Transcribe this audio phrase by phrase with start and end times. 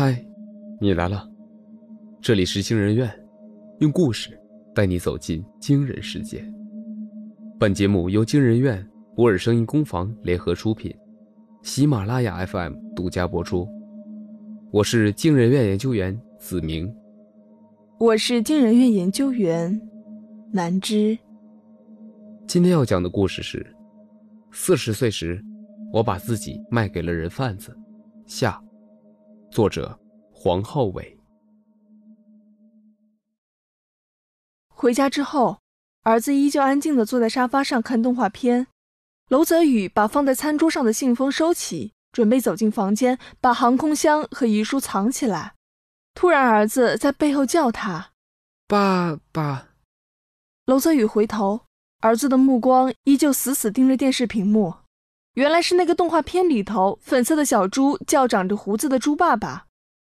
[0.00, 0.16] 嗨，
[0.80, 1.28] 你来了，
[2.20, 3.12] 这里是惊人院，
[3.80, 4.30] 用故事
[4.72, 6.40] 带你走进惊人世界。
[7.58, 10.94] 本节目由惊人院、博尔声音工坊联合出品，
[11.62, 13.68] 喜马拉雅 FM 独家播出。
[14.70, 16.94] 我是惊人院研究员子明，
[17.98, 19.80] 我是惊人院研究员
[20.52, 21.18] 南芝。
[22.46, 23.66] 今天要讲的故事是：
[24.52, 25.44] 四十岁时，
[25.92, 27.76] 我把自己卖给了人贩子。
[28.26, 28.62] 下。
[29.50, 29.98] 作者
[30.32, 31.18] 黄浩伟。
[34.68, 35.58] 回家之后，
[36.02, 38.66] 儿子依旧安静的坐在沙发上看动画片。
[39.28, 45.54] 娄泽宇把放在餐桌上的信封收起，准备走进房间，把航空箱和遗书藏起来。
[46.14, 48.12] 突然，儿子在背后叫他
[48.68, 49.68] ：“爸爸。”
[50.66, 51.62] 娄泽宇回头，
[52.00, 54.74] 儿子的目光依旧死死盯着电视屏幕。
[55.38, 59.66] 原来是那个动画片里头粉色的小猪叫长着胡子的猪爸爸，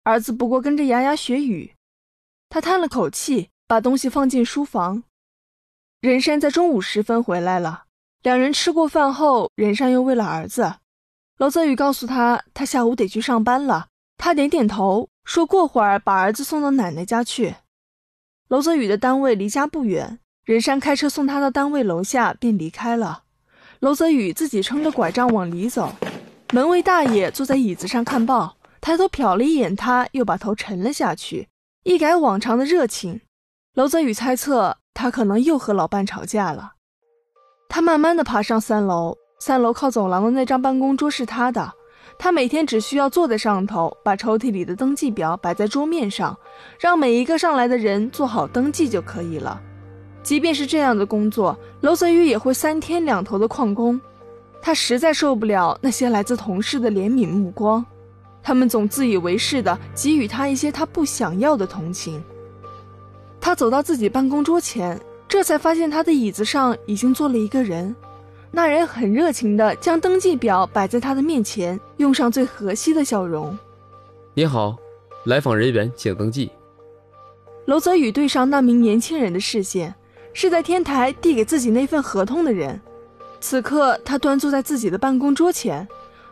[0.03, 1.75] 儿子不过跟着牙牙学语。
[2.49, 5.03] 他叹了口气，把东西放进书房。
[6.01, 7.85] 任山在中午时分回来了，
[8.21, 10.75] 两人吃过饭后，任山又喂了儿子。
[11.37, 13.87] 娄泽宇告诉他，他下午得去上班了。
[14.17, 17.55] 他点点头，说过会儿把儿子送到奶奶家去。
[18.49, 23.23] 娄泽宇的单位离家不远，任山开车送他到单位楼下，便离开了。
[23.83, 25.91] 娄泽宇自己撑着拐杖往里走，
[26.53, 31.49] 门卫大爷坐在椅子上看报，抬头瞟了一眼他，又把头沉了下去，
[31.83, 33.19] 一改往常的热情。
[33.73, 36.75] 娄泽宇猜测他可能又和老伴吵架了。
[37.67, 41.69] 他慢慢的爬上三楼，三楼靠走廊的那张办公桌是他的，
[42.17, 46.37] 他每天只需要坐在上头，把抽屉里的登记表摆在桌面上，
[46.79, 49.61] 让每一个上来的人做好登记就可以了。
[50.23, 53.99] 即便是这样的工作，娄泽宇也会三天两头的旷工。
[54.61, 57.85] 他实在受不了那些来自同事的怜悯目光，
[58.41, 62.23] 他们总自以为是的给予他一些他不想要的同情。
[63.41, 67.93] 他走到自己办公桌前，这才发现他的椅子上已经坐了一个人。
[68.49, 73.57] 那人很热情的将登记表摆在他的面前，用上最和煦的笑容
[74.33, 74.77] ：“你好，
[75.25, 76.49] 来访人员请登记。”
[77.65, 79.93] 娄泽宇对上那名年轻人的视线。
[80.33, 82.79] 是在天台递给自己那份合同的人，
[83.39, 85.87] 此刻他端坐在自己的办公桌前，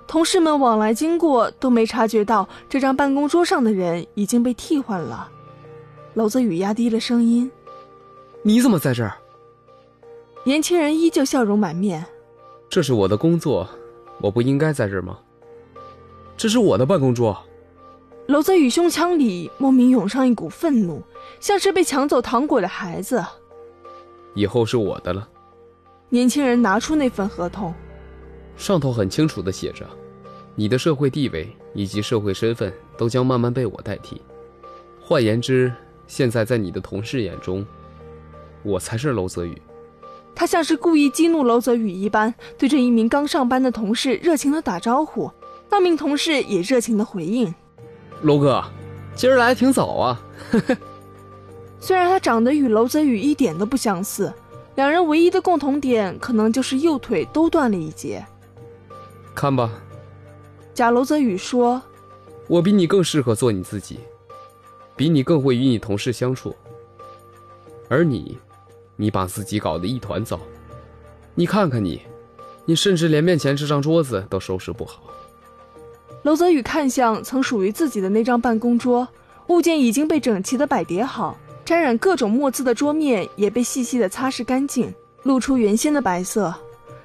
[0.08, 5.30] 同事们往来经过都没察觉到这张办公桌上的人已经被替换了。
[6.16, 7.50] 娄泽宇压低了声音
[8.44, 9.14] ：“你怎么在这儿？”
[10.44, 12.04] 年轻人依旧笑容满面
[12.68, 13.70] ：“这是我的工作，
[14.20, 15.20] 我不应该在这儿吗？
[16.36, 17.38] 这是我的办公桌。”
[18.28, 21.02] 娄泽宇胸腔里莫名涌上一股愤怒，
[21.40, 23.24] 像是被抢走糖果的孩子。
[24.34, 25.28] 以后是我的了。
[26.10, 27.74] 年轻人拿出那份合同，
[28.58, 29.86] 上头很清楚的写着，
[30.56, 34.22] 你的社会地位以及社会身份都将慢慢被我代替。
[35.00, 35.72] 换言之，
[36.08, 37.66] 现在在你的同事眼中，
[38.64, 39.62] 我才是娄泽宇。
[40.34, 45.32] 他像是故意激怒娄泽宇一般，对着一名刚上班的同事热情的打招呼。
[45.70, 47.54] 那名同事也热情的回应
[48.24, 48.64] ：“娄哥，
[49.16, 50.22] 今儿来挺早啊。”
[51.82, 54.32] 虽然他长得与娄泽宇一点都不相似，
[54.76, 58.24] 两人唯一的共同点可能就是右腿都断了一截。
[59.34, 59.72] 看吧，
[60.76, 61.82] 贾娄泽宇说
[62.48, 64.00] ：“我比你更适合做你自己，
[64.96, 66.56] 比你更会与你同事相处。
[67.90, 68.38] 而你，
[68.96, 70.40] 你把自己搞得一团糟。
[71.34, 72.02] 你看看你，
[72.66, 75.02] 你甚至连面前这张桌子都收拾不好。”
[76.22, 79.08] 娄泽宇看向曾属于自己的那张办公桌，
[79.48, 81.36] 物件已经被整齐的摆叠好。
[81.72, 84.94] 沾染各种墨渍的桌面也被细细的擦拭干净，
[85.24, 86.54] 露出原先的白色。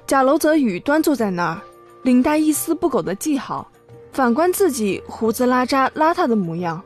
[0.05, 1.61] 贾楼泽宇端坐在那儿，
[2.01, 3.71] 领带一丝不苟地系好。
[4.11, 6.83] 反观自己，胡子拉碴、邋遢的模样，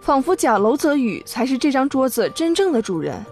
[0.00, 3.24] 仿佛贾楼泽宇才是这张桌子真正的主人。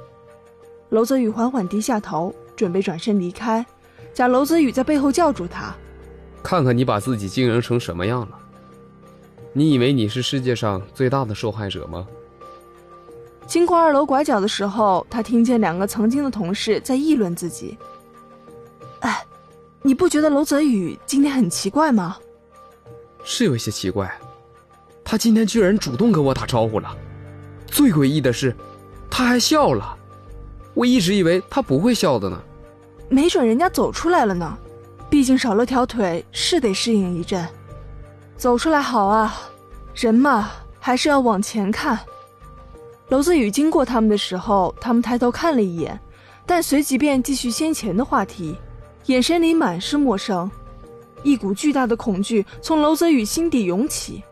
[0.91, 3.67] 楼泽宇缓缓低下头，准备转身离开。
[4.15, 5.75] 贾楼泽宇在背后叫住他
[6.41, 8.39] ：“看看你把自己经营成什么样了？
[9.53, 12.07] 你以为你是世界上最大的受害者吗？”
[13.49, 17.79] 经过二楼拐角的时候，他听见两个曾经的同事在议论自己。
[19.01, 19.25] 哎，
[19.81, 22.19] 你不觉得娄泽宇今天很奇怪吗？
[23.25, 24.13] 是有一些奇怪，
[25.03, 26.95] 他今天居然主动跟我打招呼了。
[27.67, 28.55] 最诡异的是，
[29.11, 29.97] 他还笑了。
[30.75, 32.39] 我一直以为他不会笑的呢。
[33.09, 34.59] 没准人家走出来了呢，
[35.09, 37.49] 毕竟少了条腿是得适应一阵。
[38.37, 39.35] 走出来好啊，
[39.95, 41.99] 人嘛还是要往前看。
[43.11, 45.99] 娄子宇经过他们的时候，他们抬头看了一眼，
[46.45, 48.55] 但随即便继续先前的话题，
[49.07, 50.51] 眼神里满是陌生。
[51.23, 54.23] 一股巨大的恐惧从娄泽宇心底涌起，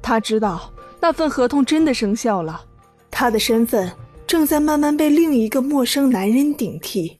[0.00, 2.64] 他知道那份合同真的生效了，
[3.10, 3.92] 他的身份
[4.26, 7.18] 正在慢慢被另一个陌生男人顶替。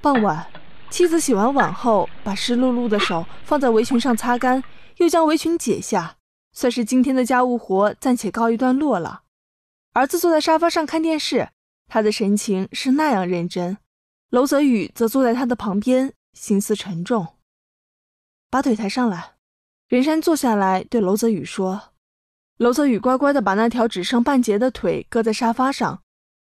[0.00, 0.46] 傍晚，
[0.88, 4.64] 妻子洗完碗后，把湿漉漉的手放在围裙上擦干，
[4.96, 6.16] 又将围裙解下，
[6.52, 9.21] 算是今天的家务活暂且告一段落了。
[9.94, 11.50] 儿子坐在沙发上看电视，
[11.86, 13.76] 他的神情是那样认真。
[14.30, 17.36] 娄泽宇则坐在他的旁边，心思沉重。
[18.48, 19.34] 把腿抬上来，
[19.88, 21.92] 任山坐下来对娄泽宇说。
[22.56, 26.02] 娄泽宇乖乖地把那条只剩半截的腿搁在沙发上，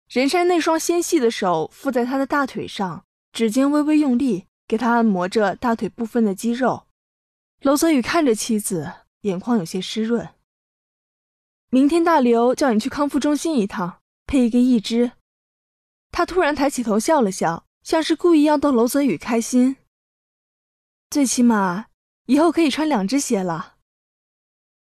[0.08, 6.88] 任山那双纤细的手附在他的大腿上，指尖微微用力，给他按摩着大腿部分的肌肉。
[7.60, 10.28] 娄泽宇看着妻子，眼眶有些湿润。
[11.70, 15.12] 明天大刘叫你去康复中心一趟，配一个义肢。
[16.10, 19.76] 他突然抬起头笑了笑，像是故意要逗娄泽宇开心。
[21.10, 21.86] 最起码
[22.26, 23.76] 以后可以穿两只鞋了。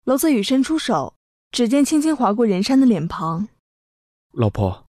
[0.04, 1.16] 娄泽宇伸出手。
[1.52, 3.48] 指尖轻轻划过任山的脸庞，
[4.34, 4.86] 老婆，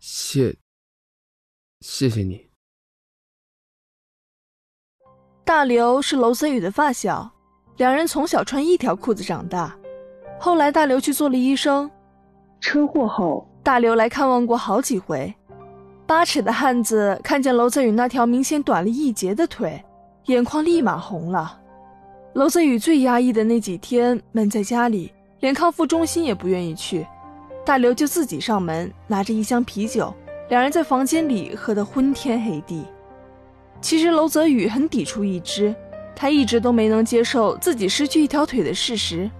[0.00, 0.56] 谢，
[1.78, 2.50] 谢谢你。
[5.44, 7.30] 大刘是娄泽宇的发小，
[7.76, 9.78] 两人从小穿一条裤子长大。
[10.38, 11.90] 后来大刘去做了医生，
[12.60, 15.34] 车祸后大刘来看望过好几回。
[16.06, 19.84] 八尺的汉子看见娄泽宇那条明显短了一截的腿，
[20.26, 21.60] 眼眶立马红了。
[22.34, 25.12] 娄泽宇最压抑的那几天，闷在家里。
[25.40, 27.06] 连康复中心也不愿意去，
[27.64, 30.12] 大刘就自己上门，拿着一箱啤酒，
[30.48, 32.84] 两人在房间里喝得昏天黑地。
[33.80, 35.72] 其实娄泽宇很抵触一只，
[36.16, 39.30] 他一直都没能接受自己失去一条腿的事实，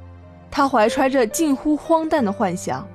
[0.50, 2.87] 他怀揣着近乎荒诞的幻想，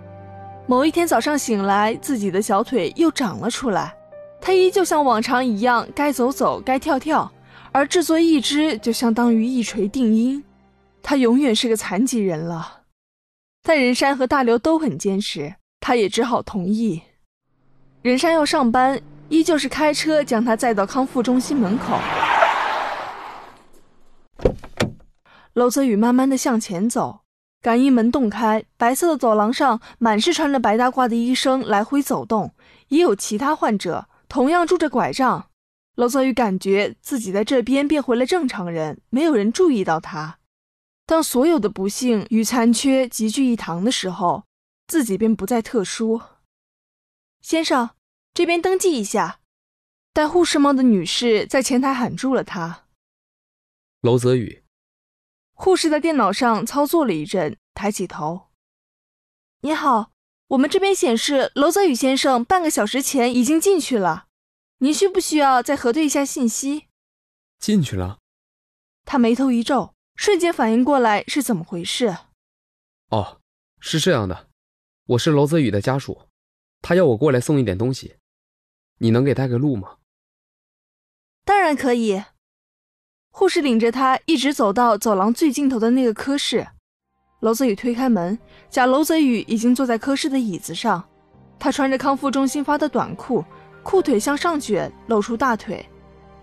[0.68, 3.96] 某一天早上醒来，自己的小腿又长了出来，
[4.42, 7.32] 他依旧像往常一样该走走，该跳跳，
[7.72, 10.44] 而制作一只就相当于一锤定音，
[11.02, 12.82] 他永远是个残疾人了。
[13.64, 17.02] 但任山和大刘都很坚持，他也只好同意。
[18.02, 21.98] 任山要上班，依旧是开车将他载到康复中心门口。
[25.54, 27.22] 娄泽宇慢慢的向前走，
[27.64, 32.54] 感应门洞开，白色的走廊上满是穿着白大褂的医生来回走动，
[32.90, 35.50] 也有其他患者，同样拄着拐杖。
[35.96, 40.40] 娄泽宇感觉自己在这边变回了正常人，没有人注意到他。
[41.06, 44.44] 当所有的不幸与残缺集聚一堂的时候，
[44.88, 46.20] 自己便不再特殊。
[47.42, 47.92] 先生，
[48.34, 49.40] 这边登记一下。
[50.12, 52.88] 戴护士帽的女士在前台喊住了他。
[54.02, 54.63] 娄泽宇。
[55.64, 58.50] 护士在电脑上操作了一阵，抬起头。
[59.62, 60.12] 你好，
[60.48, 64.28] 我们这边显示娄泽宇先生半个小时前已经进去了。
[64.80, 66.90] 您需不需要再核对一下信息？
[67.60, 68.20] 进去了。
[69.06, 69.94] 他眉头一皱。
[70.16, 72.18] 瞬间反应过来是怎么回事？
[73.08, 73.40] 哦，
[73.80, 74.50] 是这样的，
[75.06, 76.24] 我是娄泽宇的家属，
[76.82, 78.18] 他要我过来送一点东西，
[79.00, 80.00] 你能给带个路吗？
[81.46, 82.22] 当然可以。
[83.36, 86.68] 护士领着他一直走到走廊最尽头的那个科室，
[87.40, 88.38] 娄泽宇推开门，
[88.70, 91.04] 假娄泽宇已经坐在科室的椅子上，
[91.58, 93.44] 他穿着康复中心发的短裤，
[93.82, 95.84] 裤腿向上卷，露出大腿。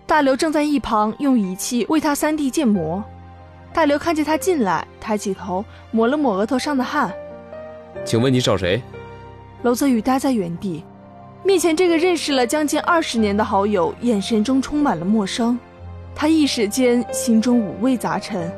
[0.05, 3.01] 大刘正在一旁用仪器为他 3D 建模。
[3.73, 7.09] 大刘看见他进来，抬起头，抹了抹额头上的汗。
[8.03, 8.81] 请问你找谁？
[9.63, 10.83] 娄泽宇呆在原地，
[11.45, 15.57] 面前这个认识了将近二十年的好友，眼神中充满了陌生。
[16.15, 18.51] 他一时间心中五味杂陈。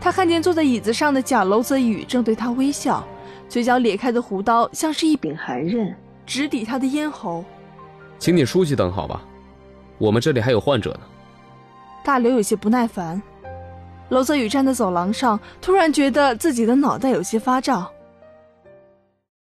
[0.00, 3.06] 他看见坐在椅子上的假娄泽宇正对他微笑，
[3.48, 7.44] 嘴角咧开的弧刀像是一柄寒刃，直抵他的咽喉。
[8.18, 9.22] 请你书记等好吧，
[9.98, 11.00] 我们这里还有患者呢。
[12.02, 13.20] 大刘有些不耐烦。
[14.08, 17.86] 娄泽宇站在走廊上，突然觉得自己的脑袋有些发胀。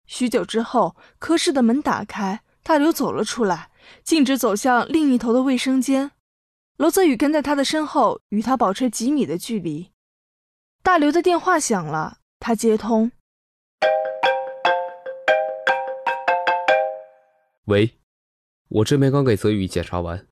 [0.06, 3.68] 许久之后，科室的门打开，大刘走了出来，
[4.02, 6.12] 径直走向另一头的卫生间。
[6.78, 9.92] 娄泽宇跟在他的身后，与他保持几米的距离。
[10.82, 13.10] 大刘的电话响了，他接通
[17.64, 17.98] ：“喂，
[18.68, 20.26] 我这边刚给泽宇检查完，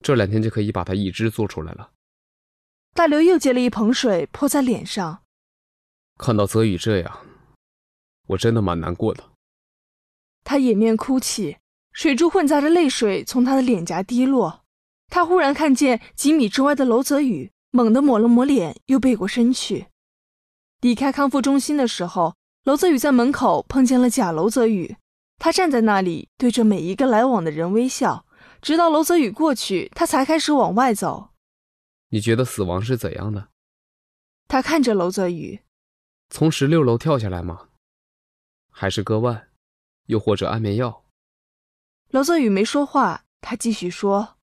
[0.00, 1.92] 这两天就可以把他一只做出来了。”
[2.92, 5.22] 大刘又接了一盆水泼在脸上，
[6.18, 7.24] 看到泽宇这样，
[8.26, 9.22] 我真的蛮难过的。
[10.42, 11.58] 他掩面哭泣，
[11.92, 14.65] 水珠混杂着泪水从他的脸颊滴落。
[15.08, 19.86] 他忽然看见几米之外的娄泽宇，猛地抹了抹脸，又背过身去。
[20.80, 24.96] 离开康复中心的时候，娄泽宇在门口碰见了假娄泽宇，
[25.38, 28.26] 他站在那里，对着每一个来往的人微笑，
[28.60, 31.30] 直到娄泽宇过去，他才开始往外走。
[32.10, 33.48] 你觉得死亡是怎样的？
[34.48, 35.60] 他看着娄泽宇，
[36.30, 37.68] 从十六楼跳下来吗？
[38.70, 39.48] 还是割腕，
[40.06, 41.04] 又或者安眠药？
[42.10, 44.35] 娄泽宇没说话，他继续说：“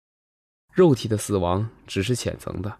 [0.74, 2.80] 肉体的死亡只是浅层的，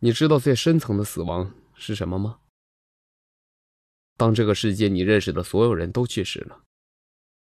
[0.00, 2.40] 你知道最深层的死亡是什么吗？
[4.16, 6.64] 当这个世界你认识的所有人都去世了，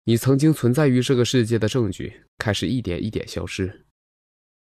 [0.05, 3.87] 你曾经存在于这个世界的证据开始一点一点消失。”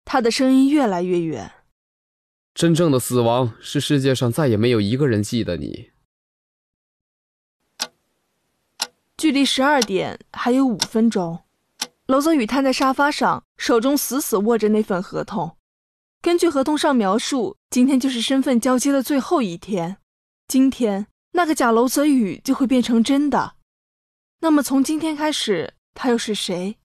[0.05, 1.51] 他的声音越来越远。
[2.53, 5.93] 真正的死亡是世界上再也没有一个人记得你。
[9.17, 11.46] 距离十二点还有五分钟，
[12.07, 15.57] 娄泽宇瘫在沙发上，手中死死握着那份合同。
[16.23, 19.97] 根据合同上描述，今天就是身份交接的最后一天。
[20.47, 23.57] 今天，那个假娄泽宇就会变成真的。
[24.41, 26.79] 那么，从今天开始，他又是谁？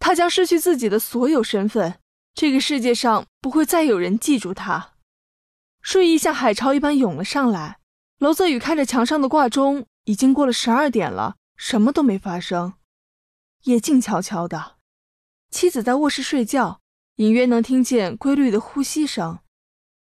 [0.00, 2.00] 他将失去自己的所有身份。
[2.34, 4.94] 这个世界上不会再有人记住他。
[5.82, 7.78] 睡意像海潮一般涌了上来。
[8.18, 12.74] 娄泽宇看着墙上的挂钟，已经过了十二点了，什么都没发生，
[13.64, 14.76] 也静悄悄的。
[15.50, 16.80] 妻子在卧室睡觉，
[17.16, 19.38] 隐约能听见规律的呼吸声。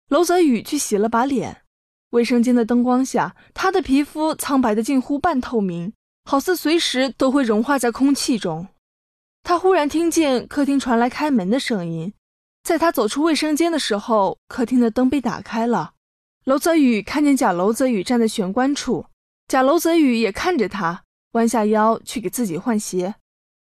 [0.10, 1.64] 娄泽宇去洗了把脸，
[2.12, 5.94] 卫生间的灯光下，他的皮肤苍白的近乎半透明，
[6.26, 8.68] 好似随时都会融化在空气中。
[9.44, 12.14] 他忽然听见客厅传来开门的声音。
[12.64, 15.96] 在他走出卫生间的时候，客厅的灯被打开了。
[16.46, 19.08] 娄泽宇看见贾娄泽宇站在玄关处，
[19.48, 23.16] 贾娄泽宇也看着他，弯下腰去给自己换鞋。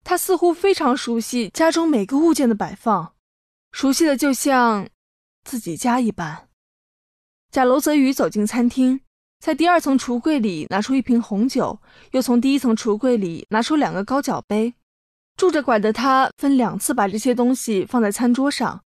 [0.06, 3.14] 他似乎非常熟悉家中每个物件的摆放，
[3.72, 4.88] 熟悉的就像
[5.44, 6.48] 自己家一般。
[7.52, 9.02] 贾楼泽宇走进餐厅，
[9.40, 11.82] 在第二层橱柜里拿出一瓶红酒，
[12.12, 14.76] 又从第一层橱柜里拿出两个高脚杯。
[15.36, 18.84] 拄着拐的他分两次把这些东西放在餐桌上。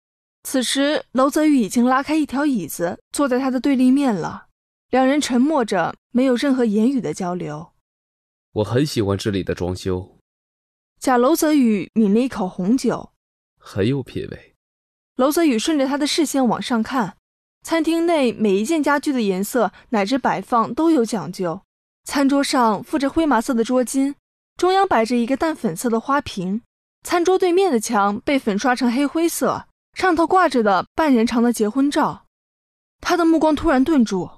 [0.42, 4.46] 此时，娄泽宇已经拉开一条椅子，坐在他的对立面了。
[4.90, 7.72] 两人沉默着，没有任何言语的交流。
[8.52, 10.13] 我很喜欢这里的装修。
[11.04, 13.10] 贾娄泽宇抿了一口红酒，
[13.58, 14.54] 很有品味。
[15.16, 17.18] 娄泽宇顺着他的视线往上看，
[17.62, 21.60] 餐厅内每一件家具的颜色乃至摆放都有讲究。
[22.04, 24.14] 餐桌上附着灰麻色的桌巾。
[24.56, 26.62] 中央摆着一个淡粉色的花瓶，
[27.02, 32.24] 餐桌对面的墙被粉刷成黑灰色，上头挂着的半人长的结婚照。
[33.02, 34.30] 他的目光突然顿住，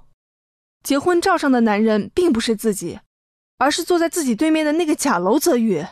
[0.83, 2.99] 结婚照上的男人并不是自己，
[3.57, 5.87] 而是坐在自己对面的那个假娄泽宇。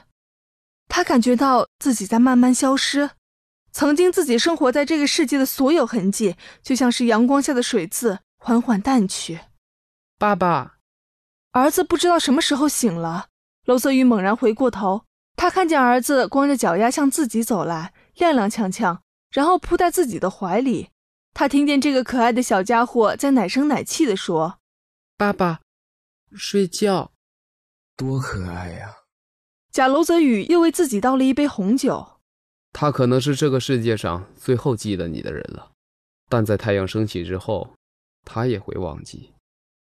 [0.89, 3.11] 他感觉到自己在慢慢消失，
[3.73, 9.41] 曾经自己生活在这个世界的所有痕迹，就像是阳光下的水渍，缓缓淡去。
[10.19, 10.79] 爸爸，
[11.51, 13.27] 儿子不知道什么时候醒了。
[13.65, 18.99] 娄泽宇猛然回过头，他看见儿子光着脚丫向自己走来，踉踉跄跄，
[19.31, 20.91] 然后扑在自己的怀里。
[21.33, 24.61] 他听见这个可爱的小家伙在奶声奶气地说
[25.19, 25.61] ：“爸爸，
[26.33, 27.11] 睡觉，
[27.97, 28.95] 多可爱呀！”
[29.75, 32.07] 贾娄泽宇又为自己倒了一杯红酒。
[32.73, 35.73] 他可能是这个世界上最后记得你的人了，
[36.29, 37.75] 但在太阳升起之后，
[38.25, 39.33] 他也会忘记。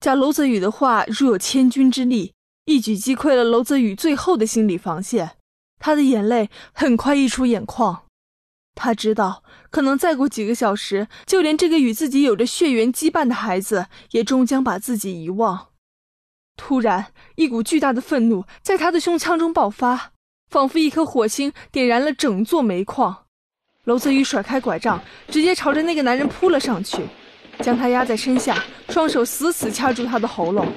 [0.00, 2.34] 贾娄泽宇的话如有千钧之力。
[2.66, 5.38] 一举击溃了娄泽宇最后的心理防线，
[5.78, 8.02] 他的眼泪很快溢出眼眶。
[8.75, 15.70] 他知道，可能再过几个小时，就连这个与自己有着血缘羁绊的孩子，也终将把自己遗忘。
[16.61, 20.11] 突然，一股巨大的愤怒在他的胸腔中爆发，
[20.50, 23.25] 仿佛一颗火星点燃了整座煤矿。
[23.85, 25.00] 娄泽宇甩开拐杖，
[25.31, 26.99] 直接朝着那个男人扑了上去，
[27.61, 30.71] 将他压在身下，双手死死掐住他的喉咙。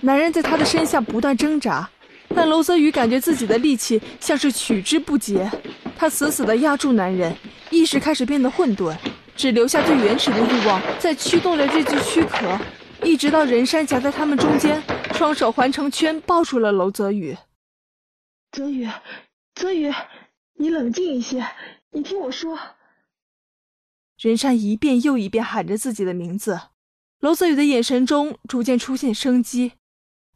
[0.00, 1.88] 男人在他的身下不断挣扎，
[2.34, 5.48] 但娄泽宇感觉自己的力气像是取之不竭。
[5.96, 7.32] 他死死地压住男人，
[7.70, 8.94] 意识开始变得混沌，
[9.36, 12.58] 只留下最原始的欲望在驱动着这具躯壳，
[13.04, 14.82] 一直到人山夹在他们中间，
[15.16, 17.34] 双手环成圈抱住了娄泽宇。
[18.52, 18.86] 泽宇，
[19.54, 19.90] 泽宇，
[20.58, 21.42] 你冷静一些，
[21.92, 22.58] 你听我说。
[24.20, 26.60] 任山一遍又一遍喊着自己的名字，
[27.20, 29.72] 娄泽宇的眼神中逐渐出现生机。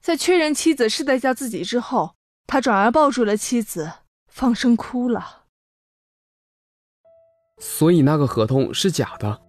[0.00, 2.14] 在确认妻子是在叫自己之后，
[2.46, 3.92] 他转而抱住了妻子，
[4.28, 5.44] 放声哭了。
[7.58, 9.42] 所以那个合同是假的，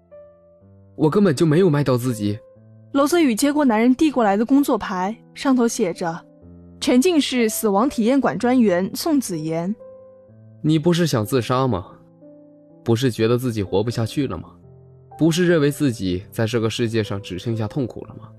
[0.98, 2.38] 我根本就没有卖掉自己。
[2.94, 6.26] 娄泽宇接过男人递过来的工作牌，上头写着
[6.80, 9.74] ：“沉浸式死亡体验馆专员宋子言。”
[10.62, 11.88] 你不是想自杀吗？
[12.84, 14.52] 不是觉得自己活不下去了吗？
[15.18, 18.30] 不是认为自己在这个世界上只剩下痛苦了吗？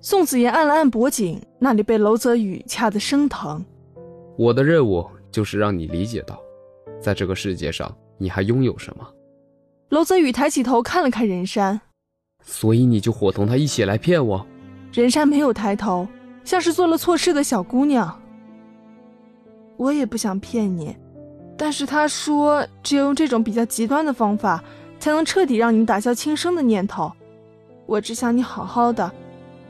[0.00, 3.64] 宋子言按了按脖颈，那里被娄泽宇掐得生疼。
[4.36, 6.40] 我的任务就是让你理解到，
[7.00, 9.06] 在这个世界上你还拥有什么。
[9.90, 11.80] 娄泽宇抬起头看了看任山，
[12.42, 14.44] 所以你就伙同他一起来骗我？
[14.90, 16.08] 任山没有抬头，
[16.44, 18.20] 像是做了错事的小姑娘。
[19.76, 20.96] 我也不想骗你，
[21.56, 24.62] 但是他说只有用这种比较极端的方法，
[25.00, 27.10] 才能彻底让你打消轻生的念头。
[27.86, 29.10] 我只想你好好的，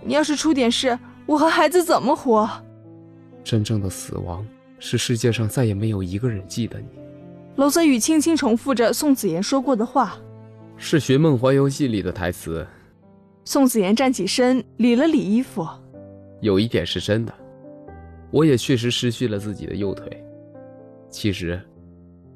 [0.05, 2.49] 你要是出点事，我和孩子怎么活？
[3.43, 4.47] 真正的死亡
[4.79, 6.87] 是世界上再也没有一个人记得你。
[7.57, 10.17] 娄泽宇轻轻重复着宋子妍说过的话，
[10.77, 12.67] 是寻《梦环游记》里的台词。
[13.45, 15.67] 宋子妍站起身，理了理衣服。
[16.43, 17.33] 有一点是真的，
[18.33, 20.11] 我也确实失去了自己的右腿。
[21.09, 21.59] 其实，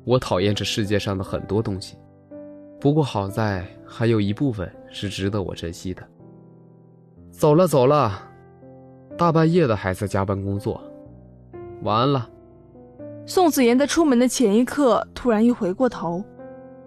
[0.04, 1.98] 我讨厌这世界上的很多东西，
[2.80, 6.02] 不过好在还有一部分是值得我珍惜的。
[7.30, 8.22] 走了走了，
[9.18, 10.80] 大半夜的还在加班工作，
[11.82, 12.30] 晚安了。
[13.26, 16.25] 宋子妍在出门的前一刻，突然又回过头。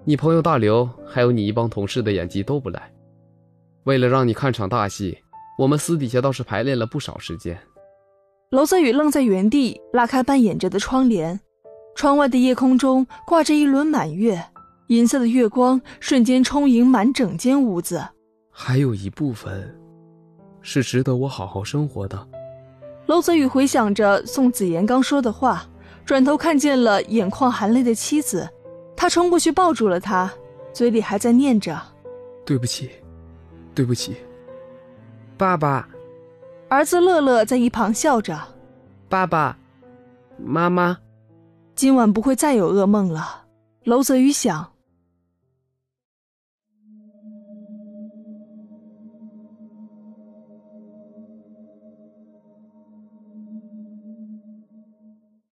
[0.05, 2.81] 你朋友大刘还有你一帮同事的演技都不赖。
[3.83, 5.17] 为了让你看场大戏，
[5.59, 7.59] 我们私底下倒是排练了不少时间。
[8.51, 11.37] 娄泽宇愣在原地，拉开半掩着的窗帘，
[11.95, 14.41] 窗外的夜空中挂着一轮满月，
[14.87, 18.01] 银色的月光瞬间充盈满整间屋子。
[18.49, 19.77] 还有一部分，
[20.61, 22.25] 是值得我好好生活的。
[23.07, 25.67] 娄泽宇回想着宋子妍刚说的话，
[26.05, 28.49] 转头看见了眼眶含泪的妻子，
[28.95, 30.31] 他冲过去抱住了她，
[30.71, 31.77] 嘴里还在念着
[32.47, 32.89] ：“对不起。”
[33.75, 34.15] 对不起，
[35.39, 35.87] 爸爸。
[36.67, 38.37] 儿子乐乐在一旁笑着
[39.07, 39.57] ：“爸爸，
[40.37, 40.97] 妈妈，
[41.75, 43.45] 今晚不会再有噩梦了。”
[43.85, 44.69] 娄泽宇想。